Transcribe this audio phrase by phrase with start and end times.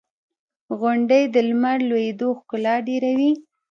[0.79, 3.31] •غونډۍ د لمر لوېدو ښکلا ډېروي.